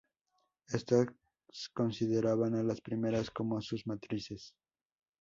[0.69, 1.09] Estas
[1.75, 4.55] consideraban a las primeras como a sus matrices.